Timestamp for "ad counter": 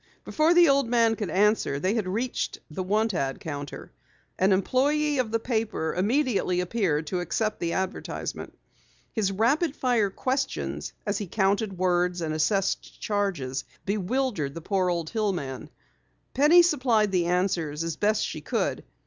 3.13-3.91